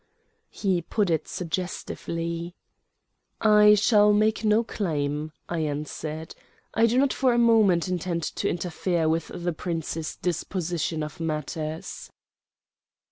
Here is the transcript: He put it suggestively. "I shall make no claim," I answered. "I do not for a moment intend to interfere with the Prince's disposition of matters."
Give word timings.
He 0.49 0.81
put 0.81 1.11
it 1.11 1.27
suggestively. 1.27 2.55
"I 3.39 3.75
shall 3.75 4.13
make 4.13 4.43
no 4.43 4.63
claim," 4.63 5.31
I 5.47 5.59
answered. 5.59 6.33
"I 6.73 6.87
do 6.87 6.97
not 6.97 7.13
for 7.13 7.33
a 7.33 7.37
moment 7.37 7.87
intend 7.87 8.23
to 8.23 8.49
interfere 8.49 9.07
with 9.07 9.29
the 9.31 9.53
Prince's 9.53 10.15
disposition 10.15 11.03
of 11.03 11.19
matters." 11.19 12.09